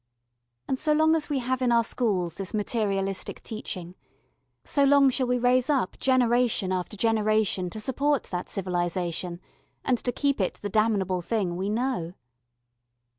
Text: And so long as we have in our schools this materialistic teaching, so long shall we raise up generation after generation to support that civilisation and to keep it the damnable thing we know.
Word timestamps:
And 0.67 0.79
so 0.79 0.93
long 0.93 1.15
as 1.15 1.29
we 1.29 1.37
have 1.37 1.61
in 1.61 1.71
our 1.71 1.83
schools 1.83 2.33
this 2.33 2.55
materialistic 2.55 3.43
teaching, 3.43 3.93
so 4.63 4.83
long 4.83 5.11
shall 5.11 5.27
we 5.27 5.37
raise 5.37 5.69
up 5.69 5.99
generation 5.99 6.71
after 6.71 6.97
generation 6.97 7.69
to 7.69 7.79
support 7.79 8.23
that 8.31 8.49
civilisation 8.49 9.39
and 9.85 9.99
to 9.99 10.11
keep 10.11 10.41
it 10.41 10.55
the 10.55 10.69
damnable 10.69 11.21
thing 11.21 11.55
we 11.55 11.69
know. 11.69 12.13